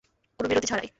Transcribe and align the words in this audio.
কোনো 0.39 0.47
বিরতি 0.49 0.67
ছাড়াই! 0.67 0.87